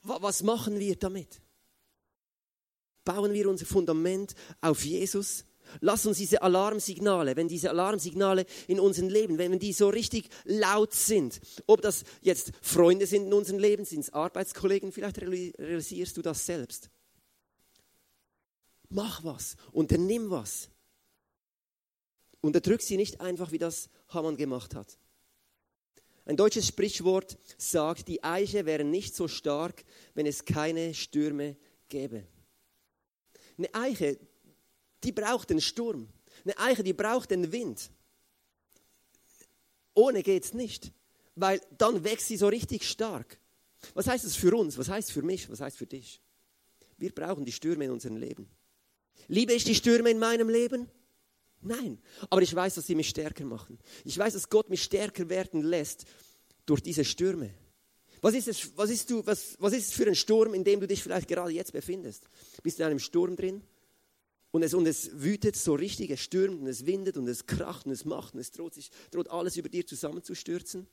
[0.03, 1.41] Was machen wir damit?
[3.03, 5.45] Bauen wir unser Fundament auf Jesus?
[5.81, 10.93] Lass uns diese Alarmsignale, wenn diese Alarmsignale in unserem Leben, wenn die so richtig laut
[10.93, 16.21] sind, ob das jetzt Freunde sind in unserem Leben, sind es Arbeitskollegen, vielleicht realisierst du
[16.21, 16.89] das selbst.
[18.89, 20.69] Mach was, unternimm was.
[22.41, 24.97] Unterdrück sie nicht einfach, wie das Hamann gemacht hat.
[26.29, 31.57] Ein deutsches Sprichwort sagt, die Eiche wäre nicht so stark, wenn es keine Stürme
[31.89, 32.23] gäbe.
[33.57, 34.19] Eine Eiche,
[35.03, 36.07] die braucht den Sturm.
[36.43, 37.89] Eine Eiche, die braucht den Wind.
[39.95, 40.91] Ohne geht es nicht,
[41.33, 43.39] weil dann wächst sie so richtig stark.
[43.95, 44.77] Was heißt das für uns?
[44.77, 45.49] Was heißt für mich?
[45.49, 46.21] Was heißt für dich?
[46.99, 48.47] Wir brauchen die Stürme in unserem Leben.
[49.29, 50.91] Liebe ich die Stürme in meinem Leben?
[51.61, 51.99] Nein.
[52.29, 53.79] Aber ich weiß, dass sie mich stärker machen.
[54.05, 56.05] Ich weiß, dass Gott mich stärker werden lässt
[56.65, 57.53] durch diese Stürme.
[58.21, 60.79] Was ist, es, was, ist du, was, was ist es für ein Sturm, in dem
[60.79, 62.25] du dich vielleicht gerade jetzt befindest?
[62.63, 63.63] Bist du in einem Sturm drin?
[64.51, 67.85] Und es, und es wütet so richtig, es stürmt und es windet und es kracht
[67.85, 70.87] und es macht und es droht, sich, droht alles über dir zusammenzustürzen.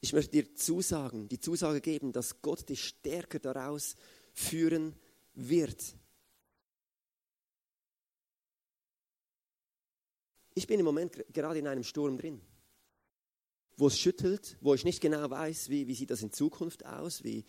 [0.00, 3.96] Ich möchte dir Zusagen, die Zusage geben, dass Gott dich stärker daraus
[4.32, 4.94] führen
[5.34, 5.94] wird.
[10.60, 12.38] Ich bin im Moment gerade in einem Sturm drin
[13.76, 17.24] wo es schüttelt, wo ich nicht genau weiß, wie, wie sieht das in Zukunft aus,
[17.24, 17.46] wie,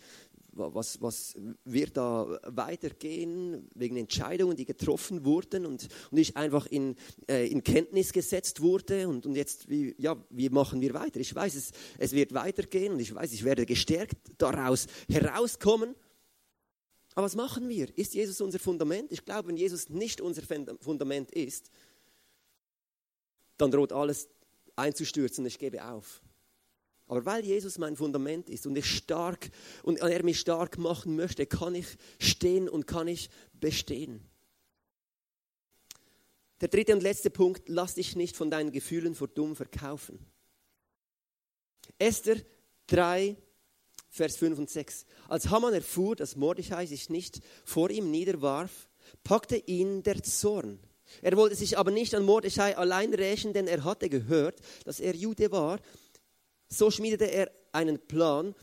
[0.52, 6.96] was, was wird da weitergehen wegen Entscheidungen, die getroffen wurden und, und ich einfach in,
[7.28, 11.20] äh, in Kenntnis gesetzt wurde und, und jetzt, wie, ja, wie machen wir weiter?
[11.20, 15.94] Ich weiß, es, es wird weitergehen und ich weiß, ich werde gestärkt daraus herauskommen.
[17.14, 17.94] Aber was machen wir?
[17.98, 19.12] Ist Jesus unser Fundament?
[19.12, 20.42] Ich glaube, wenn Jesus nicht unser
[20.80, 21.70] Fundament ist,
[23.58, 24.28] dann droht alles
[24.76, 26.22] einzustürzen und ich gebe auf.
[27.06, 29.50] Aber weil Jesus mein Fundament ist und ich stark
[29.82, 31.86] und er mich stark machen möchte, kann ich
[32.18, 34.26] stehen und kann ich bestehen.
[36.62, 40.24] Der dritte und letzte Punkt, lass dich nicht von deinen Gefühlen vor dumm verkaufen.
[41.98, 42.36] Esther
[42.86, 43.36] 3,
[44.08, 45.04] Vers 5 und 6.
[45.28, 48.88] Als Haman erfuhr, dass Mordechai sich nicht vor ihm niederwarf,
[49.24, 50.78] packte ihn der Zorn.
[51.20, 55.14] Er wollte sich aber nicht an Mordechai allein rächen, denn er hatte gehört, dass er
[55.14, 55.78] Jude war
[56.72, 58.54] so schmiedete er einen Plan,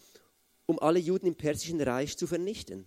[0.65, 2.85] um alle Juden im persischen Reich zu vernichten.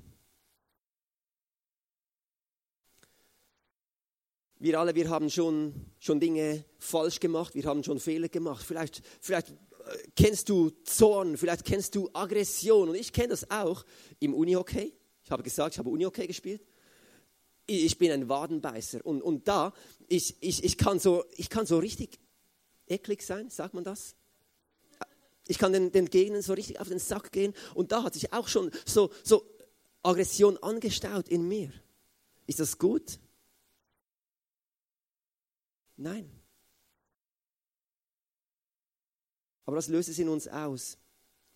[4.59, 8.65] Wir alle, wir haben schon, schon Dinge falsch gemacht, wir haben schon Fehler gemacht.
[8.65, 9.55] Vielleicht, vielleicht äh,
[10.15, 12.89] kennst du Zorn, vielleicht kennst du Aggression.
[12.89, 13.85] Und ich kenne das auch
[14.21, 14.93] im Unihockey.
[15.25, 16.65] Ich habe gesagt, ich habe Unihockey gespielt.
[17.67, 19.05] Ich bin ein Wadenbeißer.
[19.05, 19.73] Und, und da,
[20.09, 22.19] ich, ich, ich, kann so, ich kann so richtig
[22.87, 24.17] eklig sein, sagt man das?
[25.49, 27.55] Ich kann den, den Gegnern so richtig auf den Sack gehen.
[27.75, 29.45] Und da hat sich auch schon so, so
[30.03, 31.73] Aggression angestaut in mir.
[32.47, 33.19] Ist das gut?
[35.97, 36.31] Nein.
[39.65, 40.99] Aber was löst es in uns aus,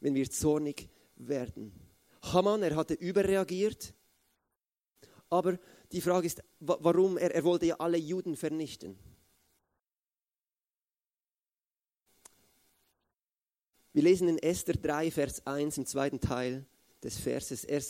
[0.01, 1.73] wenn wir zornig werden?
[2.23, 3.93] Haman, er hatte überreagiert,
[5.29, 5.59] aber
[5.97, 7.17] die Frage ist, warum?
[7.17, 8.99] Er, er wollte ja alle Juden vernichten.
[13.95, 16.67] Wir lesen in Esther 3, Vers 1 im zweiten Teil
[17.03, 17.65] des Verses.
[17.65, 17.83] Er,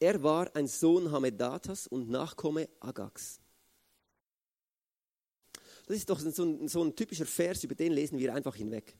[0.00, 3.38] er war ein Sohn Hamedatas und Nachkomme Agags.
[5.86, 8.96] Das ist doch so ein, so ein typischer Vers, über den lesen wir einfach hinweg.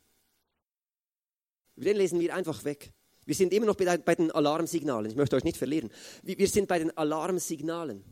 [1.75, 2.92] Über den lesen wir einfach weg.
[3.25, 5.11] Wir sind immer noch bei, den Alarmsignalen.
[5.11, 5.90] Ich möchte euch nicht verlieren.
[6.22, 8.05] Wir sind bei den Alarmsignalen.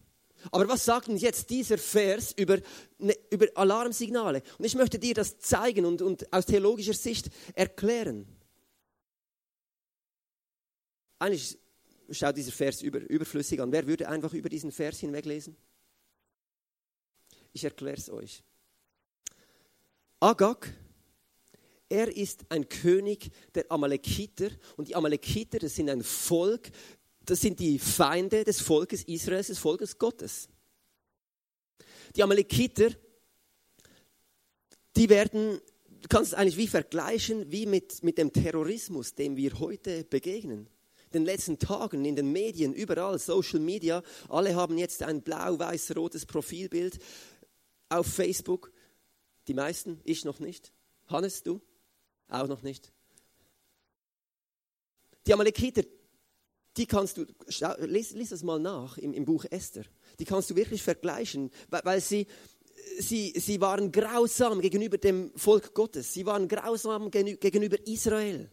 [0.51, 2.59] Aber was sagt denn jetzt dieser Vers über,
[2.99, 4.43] ne, über Alarmsignale?
[4.59, 8.27] Und ich möchte dir das zeigen und, und aus theologischer Sicht erklären.
[11.19, 11.59] Eigentlich
[12.11, 13.73] schaut dieser Vers über, überflüssig an.
[13.73, 15.57] Wer würde einfach über diesen Vers hinweglesen?
[17.53, 18.43] Ich erkläre es euch.
[20.21, 20.73] Agag,
[21.89, 26.71] er ist ein König der Amalekiter und die Amalekiter, das sind ein Volk,
[27.31, 30.49] das sind die Feinde des Volkes Israels, des Volkes Gottes.
[32.17, 32.91] Die Amalekiter,
[34.97, 35.61] die werden,
[36.03, 40.69] du kannst es eigentlich wie vergleichen, wie mit, mit dem Terrorismus, dem wir heute begegnen.
[41.07, 46.27] In den letzten Tagen in den Medien, überall, Social Media, alle haben jetzt ein blau-weiß-rotes
[46.27, 46.99] Profilbild
[47.91, 48.73] auf Facebook.
[49.47, 50.73] Die meisten, ich noch nicht.
[51.07, 51.61] Hannes, du?
[52.29, 52.93] Auch noch nicht.
[55.29, 55.83] Die Amalekiter,
[56.81, 57.27] die kannst du,
[57.81, 59.85] lies, lies das mal nach im, im Buch Esther,
[60.19, 62.27] die kannst du wirklich vergleichen, weil, weil sie,
[62.99, 68.51] sie, sie waren grausam gegenüber dem Volk Gottes, sie waren grausam gegenüber Israel.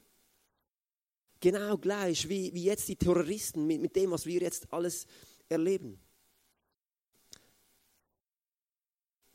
[1.39, 5.07] Genau gleich wie, wie jetzt die Terroristen mit, mit dem, was wir jetzt alles
[5.47, 5.97] erleben.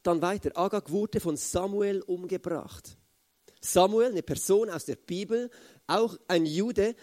[0.02, 0.50] Dann weiter.
[0.54, 2.98] Agag wurde von Samuel umgebracht.
[3.62, 5.48] Samuel, eine Person aus der Bibel,
[5.86, 6.94] auch ein Jude,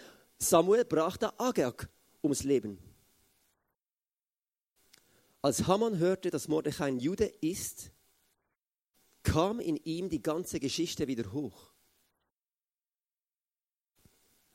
[0.42, 1.88] Samuel brachte Agag
[2.22, 2.78] ums Leben.
[5.42, 7.92] Als Haman hörte, dass Mordechai ein Jude ist,
[9.22, 11.70] kam in ihm die ganze Geschichte wieder hoch.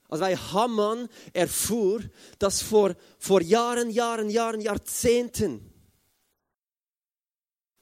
[0.10, 2.02] Also weil Haman erfuhr,
[2.39, 5.71] dass vor, vor Jahren, Jahren, Jahren, Jahrzehnten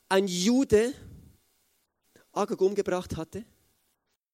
[0.10, 0.94] ein Jude
[2.32, 3.46] Agag umgebracht hatte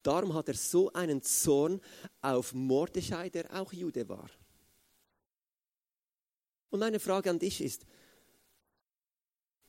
[0.02, 1.80] Darum hat er so einen Zorn
[2.22, 4.30] auf Mordechai, der auch Jude war.
[6.70, 7.84] Und meine Frage an dich ist,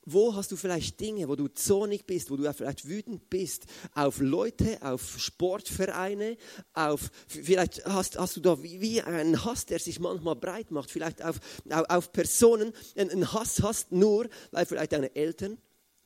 [0.06, 4.20] wo hast du vielleicht Dinge, wo du zornig bist, wo du vielleicht wütend bist auf
[4.20, 6.38] Leute, auf Sportvereine,
[6.74, 10.90] auf, vielleicht hast, hast du da wie, wie einen Hass, der sich manchmal breit macht,
[10.90, 11.40] vielleicht auf,
[11.70, 15.60] auf, auf Personen, einen Hass hast nur, weil vielleicht deine Eltern,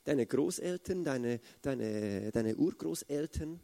[0.04, 3.62] deine Großeltern, deine, deine, deine Urgroßeltern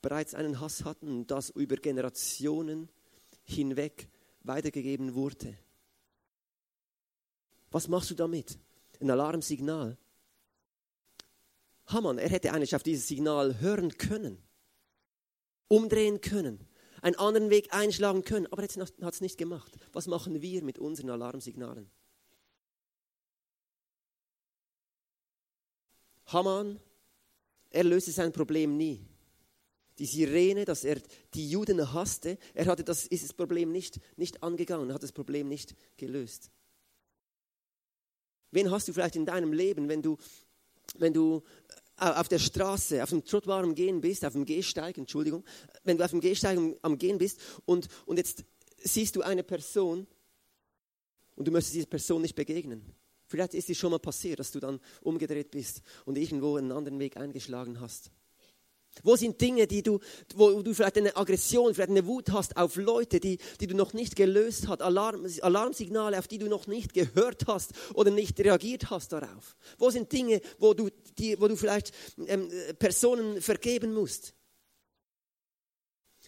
[0.00, 2.88] bereits einen Hass hatten das über Generationen
[3.44, 4.08] hinweg
[4.42, 5.56] weitergegeben wurde.
[7.70, 8.58] Was machst du damit?
[9.00, 9.98] Ein Alarmsignal.
[11.86, 14.42] Hamann, er hätte eigentlich auf dieses Signal hören können,
[15.68, 16.66] umdrehen können,
[17.00, 19.76] einen anderen Weg einschlagen können, aber er hat es nicht gemacht.
[19.92, 21.90] Was machen wir mit unseren Alarmsignalen?
[26.26, 26.78] Hamann,
[27.70, 29.06] er löste sein Problem nie
[29.98, 31.00] die Sirene, dass er
[31.34, 35.48] die Juden hasste, er hatte das, ist das Problem nicht, nicht angegangen, hat das Problem
[35.48, 36.50] nicht gelöst.
[38.50, 40.16] Wen hast du vielleicht in deinem Leben, wenn du,
[40.96, 41.42] wenn du
[41.98, 45.44] äh, auf der Straße, auf dem Trottoir am Gehen bist, auf dem Gehsteig, Entschuldigung,
[45.84, 48.44] wenn du auf dem Gehsteig am Gehen bist und, und jetzt
[48.78, 50.06] siehst du eine Person
[51.36, 52.94] und du möchtest dieser Person nicht begegnen.
[53.26, 56.98] Vielleicht ist es schon mal passiert, dass du dann umgedreht bist und irgendwo einen anderen
[56.98, 58.10] Weg eingeschlagen hast.
[59.02, 60.00] Wo sind Dinge, die du,
[60.34, 63.92] wo du vielleicht eine Aggression, vielleicht eine Wut hast auf Leute, die, die du noch
[63.92, 68.90] nicht gelöst hast, Alarm, Alarmsignale, auf die du noch nicht gehört hast oder nicht reagiert
[68.90, 69.56] hast darauf?
[69.78, 71.92] Wo sind Dinge, wo du, die, wo du vielleicht
[72.26, 74.34] ähm, Personen vergeben musst?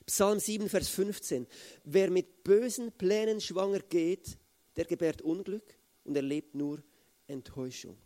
[0.07, 1.47] Psalm 7, Vers 15.
[1.85, 4.39] Wer mit bösen Plänen schwanger geht,
[4.77, 6.83] der gebärt Unglück und erlebt nur
[7.27, 7.97] Enttäuschung.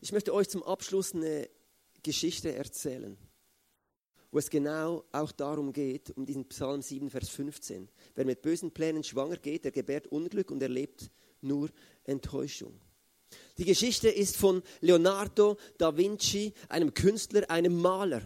[0.00, 1.48] Ich möchte euch zum Abschluss eine
[2.04, 3.16] Geschichte erzählen,
[4.30, 7.88] wo es genau auch darum geht, um diesen Psalm 7, Vers 15.
[8.14, 11.70] Wer mit bösen Plänen schwanger geht, der gebärt Unglück und erlebt nur
[12.04, 12.80] Enttäuschung.
[13.58, 18.22] Die Geschichte ist von Leonardo da Vinci, einem Künstler, einem Maler.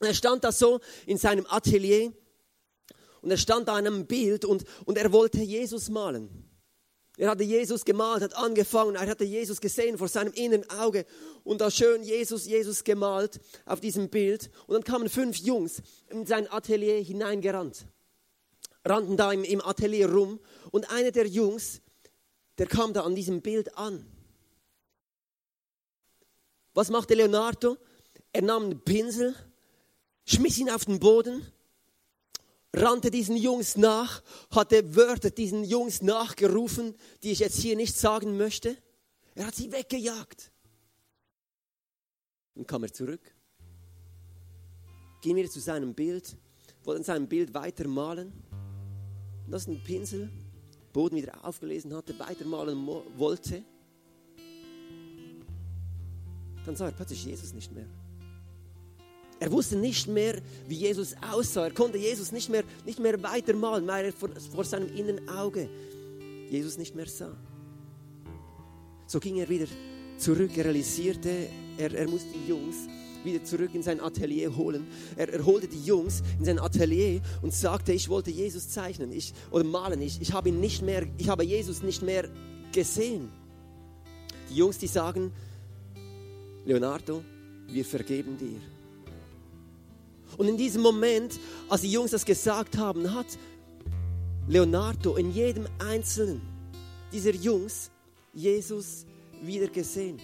[0.00, 2.12] Er stand da so in seinem Atelier
[3.22, 6.45] und er stand da an einem Bild und, und er wollte Jesus malen.
[7.18, 11.06] Er hatte Jesus gemalt, hat angefangen, er hatte Jesus gesehen vor seinem inneren Auge
[11.44, 14.50] und da schön Jesus, Jesus gemalt auf diesem Bild.
[14.66, 17.86] Und dann kamen fünf Jungs in sein Atelier hineingerannt,
[18.84, 20.40] rannten da im, im Atelier rum
[20.72, 21.80] und einer der Jungs,
[22.58, 24.04] der kam da an diesem Bild an.
[26.74, 27.78] Was machte Leonardo?
[28.34, 29.34] Er nahm einen Pinsel,
[30.26, 31.50] schmiss ihn auf den Boden
[32.76, 38.36] rannte diesen Jungs nach, hatte Wörter diesen Jungs nachgerufen, die ich jetzt hier nicht sagen
[38.36, 38.76] möchte.
[39.34, 40.52] Er hat sie weggejagt.
[42.54, 43.20] Dann kam er zurück,
[45.20, 46.36] ging wieder zu seinem Bild,
[46.84, 48.32] wollte an seinem Bild weitermalen.
[49.44, 50.30] Und das ist ein Pinsel,
[50.92, 52.86] Boden wieder aufgelesen hatte, weitermalen
[53.16, 53.62] wollte.
[56.64, 57.86] Dann sah er plötzlich Jesus nicht mehr.
[59.38, 61.64] Er wusste nicht mehr, wie Jesus aussah.
[61.64, 65.68] Er konnte Jesus nicht mehr, nicht mehr weitermalen, weil er vor, vor seinem inneren Auge
[66.50, 67.36] Jesus nicht mehr sah.
[69.06, 69.66] So ging er wieder
[70.16, 70.50] zurück.
[70.56, 72.76] Er realisierte, er, er musste die Jungs
[73.24, 74.86] wieder zurück in sein Atelier holen.
[75.16, 79.34] Er, er holte die Jungs in sein Atelier und sagte, ich wollte Jesus zeichnen ich,
[79.50, 80.00] oder malen.
[80.00, 82.28] Ich, ich, habe ihn nicht mehr, ich habe Jesus nicht mehr
[82.72, 83.28] gesehen.
[84.48, 85.32] Die Jungs, die sagen,
[86.64, 87.22] Leonardo,
[87.68, 88.60] wir vergeben dir.
[90.36, 93.26] Und in diesem Moment, als die Jungs das gesagt haben, hat
[94.48, 96.40] Leonardo in jedem einzelnen
[97.12, 97.90] dieser Jungs
[98.32, 99.06] Jesus
[99.42, 100.20] wieder gesehen.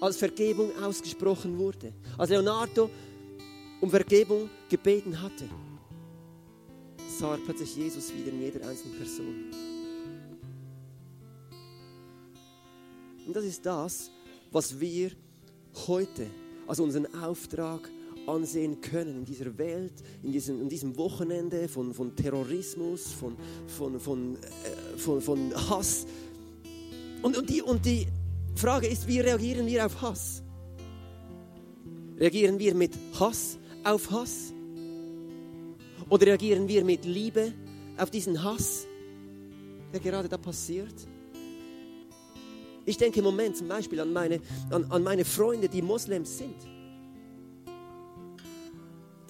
[0.00, 1.92] Als Vergebung ausgesprochen wurde.
[2.18, 2.90] Als Leonardo
[3.80, 5.48] um Vergebung gebeten hatte,
[7.18, 9.34] sah er plötzlich Jesus wieder in jeder einzelnen Person.
[13.26, 14.10] Und das ist das,
[14.50, 15.10] was wir
[15.86, 16.26] heute
[16.66, 17.88] als unseren Auftrag
[18.26, 23.36] ansehen können in dieser Welt, in diesem, in diesem Wochenende von, von Terrorismus, von,
[23.66, 26.06] von, von, äh, von, von Hass.
[27.22, 28.06] Und, und, die, und die
[28.54, 30.42] Frage ist, wie reagieren wir auf Hass?
[32.18, 34.52] Reagieren wir mit Hass auf Hass?
[36.08, 37.52] Oder reagieren wir mit Liebe
[37.96, 38.86] auf diesen Hass,
[39.92, 40.94] der gerade da passiert?
[42.84, 46.75] Ich denke im Moment zum Beispiel an meine, an, an meine Freunde, die Moslems sind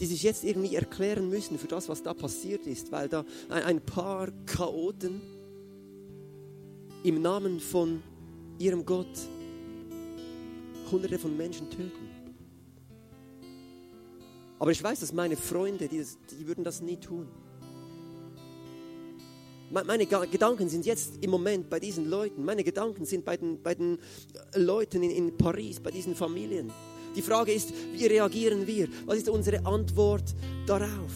[0.01, 3.81] die sich jetzt irgendwie erklären müssen für das, was da passiert ist, weil da ein
[3.81, 5.21] paar Chaoten
[7.03, 8.03] im Namen von
[8.59, 9.07] ihrem Gott
[10.91, 12.11] Hunderte von Menschen töten.
[14.59, 17.29] Aber ich weiß, dass meine Freunde, die, das, die würden das nie tun.
[19.71, 22.45] Meine Gedanken sind jetzt im Moment bei diesen Leuten.
[22.45, 23.99] Meine Gedanken sind bei den, bei den
[24.55, 26.73] Leuten in, in Paris, bei diesen Familien.
[27.17, 28.89] Die Frage ist, wie reagieren wir?
[29.07, 30.35] Was ist unsere Antwort
[30.67, 31.13] darauf?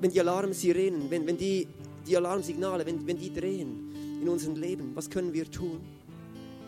[0.00, 1.66] Wenn die Alarmsirenen, wenn, wenn die,
[2.06, 5.80] die Alarmsignale, wenn, wenn die drehen in unserem Leben, was können wir tun?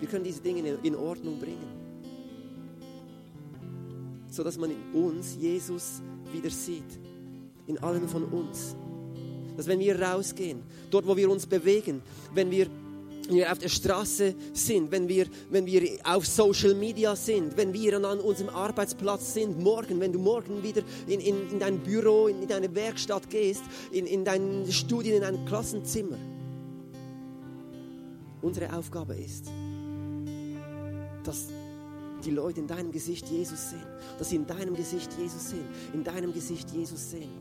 [0.00, 1.68] Wir können diese Dinge in Ordnung bringen,
[4.28, 6.98] sodass man in uns Jesus wieder sieht,
[7.68, 8.74] in allen von uns.
[9.56, 12.02] Dass wenn wir rausgehen, dort wo wir uns bewegen,
[12.34, 12.66] wenn wir
[13.28, 17.72] wenn wir auf der Straße sind, wenn wir, wenn wir auf Social Media sind, wenn
[17.72, 22.28] wir an unserem Arbeitsplatz sind, morgen, wenn du morgen wieder in, in, in dein Büro,
[22.28, 26.18] in, in deine Werkstatt gehst, in, in dein Studien, in dein Klassenzimmer.
[28.42, 29.46] Unsere Aufgabe ist,
[31.24, 31.48] dass
[32.24, 33.86] die Leute in deinem Gesicht Jesus sehen,
[34.18, 37.32] dass sie in deinem Gesicht Jesus sehen, in deinem Gesicht Jesus sehen.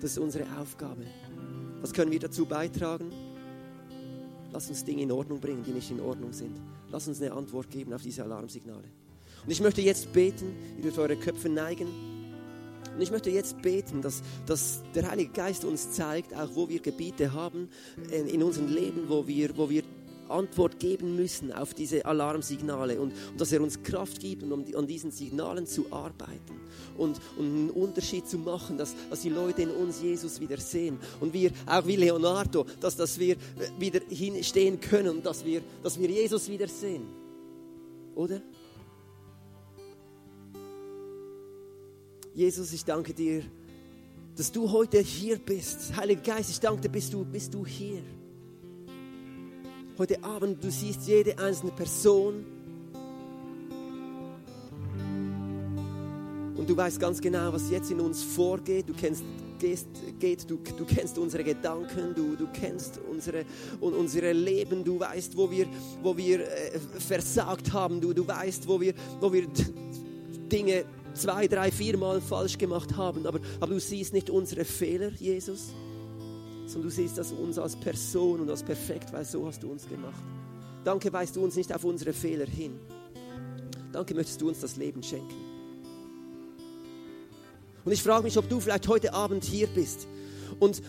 [0.00, 1.06] Das ist unsere Aufgabe.
[1.80, 3.12] Was können wir dazu beitragen?
[4.52, 6.60] Lass uns Dinge in Ordnung bringen, die nicht in Ordnung sind.
[6.90, 8.84] Lass uns eine Antwort geben auf diese Alarmsignale.
[9.44, 11.88] Und ich möchte jetzt beten, ihr dürft eure Köpfe neigen.
[12.94, 16.80] Und ich möchte jetzt beten, dass, dass der Heilige Geist uns zeigt, auch wo wir
[16.80, 17.68] Gebiete haben
[18.10, 19.82] in, unserem Leben, wo wir, wo wir
[20.32, 24.86] Antwort geben müssen auf diese Alarmsignale und, und dass er uns Kraft gibt, um an
[24.86, 26.60] diesen Signalen zu arbeiten
[26.96, 30.98] und, und einen Unterschied zu machen, dass, dass die Leute in uns Jesus wieder sehen
[31.20, 33.36] und wir, auch wie Leonardo, dass, dass wir
[33.78, 37.06] wieder hinstehen können und dass wir, dass wir Jesus wieder sehen.
[38.14, 38.40] Oder?
[42.34, 43.42] Jesus, ich danke dir,
[44.36, 45.94] dass du heute hier bist.
[45.96, 48.02] Heiliger Geist, ich danke dir, bist du, bist du hier
[50.02, 52.44] heute Abend, du siehst jede einzelne Person.
[56.56, 58.88] Und du weißt ganz genau, was jetzt in uns vorgeht.
[58.88, 59.22] Du kennst,
[59.60, 59.86] gehst,
[60.18, 63.44] geht, du, du kennst unsere Gedanken, du, du kennst unsere,
[63.80, 65.66] unsere Leben, du weißt, wo wir,
[66.02, 69.46] wo wir äh, versagt haben, du, du weißt, wo wir, wo wir
[70.50, 70.84] Dinge
[71.14, 75.72] zwei, drei, viermal falsch gemacht haben, aber, aber du siehst nicht unsere Fehler, Jesus,
[76.72, 79.88] sondern du siehst das uns als Person und als perfekt, weil so hast du uns
[79.88, 80.22] gemacht.
[80.84, 82.78] Danke, weist du uns nicht auf unsere Fehler hin.
[83.92, 85.34] Danke, möchtest du uns das Leben schenken.
[87.84, 90.06] Und ich frage mich, ob du vielleicht heute Abend hier bist
[90.60, 90.82] und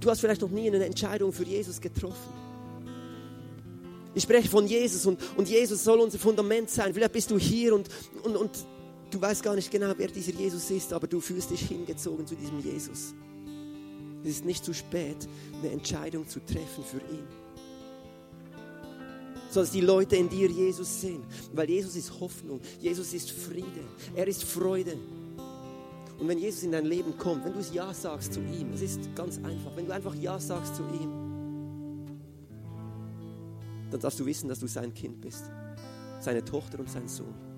[0.00, 2.32] du hast vielleicht noch nie eine Entscheidung für Jesus getroffen.
[4.14, 6.92] Ich spreche von Jesus und, und Jesus soll unser Fundament sein.
[6.92, 7.88] Vielleicht bist du hier und,
[8.24, 8.50] und, und
[9.10, 12.34] du weißt gar nicht genau, wer dieser Jesus ist, aber du fühlst dich hingezogen zu
[12.34, 13.14] diesem Jesus.
[14.22, 15.28] Es ist nicht zu spät,
[15.60, 17.26] eine Entscheidung zu treffen für ihn.
[19.50, 21.24] So die Leute in dir Jesus sehen.
[21.52, 24.96] Weil Jesus ist Hoffnung, Jesus ist Friede, er ist Freude.
[26.18, 29.14] Und wenn Jesus in dein Leben kommt, wenn du Ja sagst zu ihm, es ist
[29.16, 31.10] ganz einfach, wenn du einfach Ja sagst zu ihm,
[33.90, 35.50] dann darfst du wissen, dass du sein Kind bist,
[36.20, 37.49] seine Tochter und sein Sohn.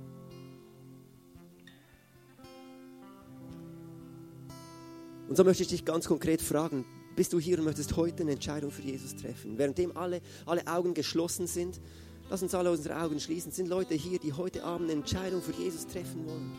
[5.32, 6.84] Und so möchte ich dich ganz konkret fragen,
[7.16, 9.56] bist du hier und möchtest heute eine Entscheidung für Jesus treffen?
[9.56, 11.80] Währenddem alle, alle Augen geschlossen sind,
[12.28, 15.52] lass uns alle unsere Augen schließen, sind Leute hier, die heute Abend eine Entscheidung für
[15.52, 16.52] Jesus treffen wollen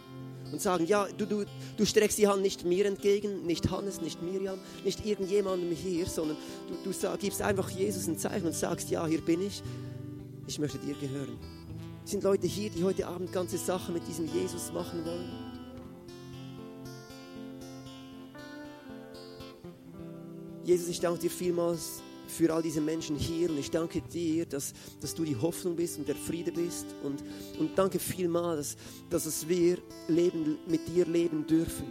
[0.51, 1.45] und sagen, ja, du, du,
[1.77, 6.37] du streckst die Hand nicht mir entgegen, nicht Hannes, nicht Miriam, nicht irgendjemandem hier, sondern
[6.67, 9.61] du, du sag, gibst einfach Jesus ein Zeichen und sagst, ja, hier bin ich,
[10.47, 11.37] ich möchte dir gehören.
[12.05, 15.42] Sind Leute hier, die heute Abend ganze Sachen mit diesem Jesus machen wollen.
[20.63, 24.73] Jesus, ich danke dir vielmals für all diese Menschen hier und ich danke dir, dass,
[25.01, 27.21] dass du die Hoffnung bist und der Friede bist und,
[27.59, 28.77] und danke vielmals,
[29.09, 31.85] dass, dass wir leben, mit dir leben dürfen,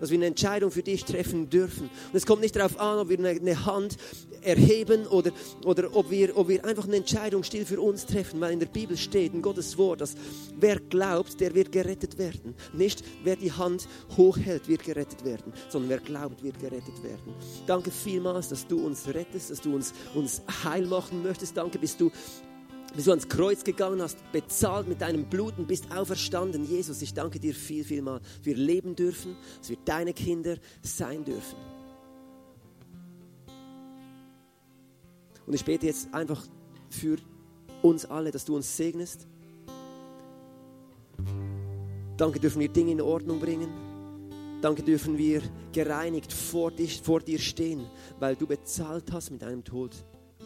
[0.00, 1.84] dass wir eine Entscheidung für dich treffen dürfen.
[1.84, 3.96] Und es kommt nicht darauf an, ob wir eine, Hand
[4.42, 5.32] erheben oder,
[5.64, 8.66] oder ob, wir, ob wir einfach eine Entscheidung still für uns treffen, weil in der
[8.66, 10.14] Bibel steht, in Gottes Wort, dass
[10.58, 12.54] wer glaubt, der wird gerettet werden.
[12.72, 17.34] Nicht wer die Hand hochhält, wird gerettet werden, sondern wer glaubt, wird gerettet werden.
[17.66, 21.56] Danke vielmals, dass du uns rettest, dass du uns, uns heil machen möchtest.
[21.56, 22.10] Danke, bist du
[22.94, 26.64] bist du ans Kreuz gegangen hast, bezahlt mit deinem Blut und bist auferstanden.
[26.64, 28.20] Jesus, ich danke dir viel, viel mal.
[28.42, 31.56] Wir leben dürfen, dass wir deine Kinder sein dürfen.
[35.46, 36.42] Und ich bete jetzt einfach
[36.90, 37.16] für
[37.82, 39.26] uns alle, dass du uns segnest.
[42.16, 43.68] Danke dürfen wir Dinge in Ordnung bringen.
[44.60, 45.40] Danke dürfen wir
[45.72, 47.86] gereinigt vor, dich, vor dir stehen,
[48.18, 49.92] weil du bezahlt hast mit deinem Tod,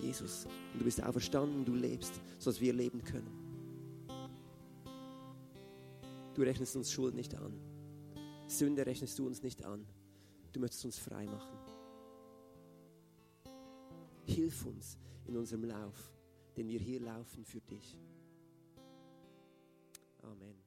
[0.03, 0.47] Jesus.
[0.73, 3.43] Und du bist auferstanden, du lebst, sodass wir leben können.
[6.35, 7.53] Du rechnest uns Schuld nicht an.
[8.47, 9.87] Sünde rechnest du uns nicht an.
[10.53, 11.59] Du möchtest uns frei machen.
[14.25, 16.13] Hilf uns in unserem Lauf,
[16.57, 17.99] den wir hier laufen für dich.
[20.23, 20.62] Amen.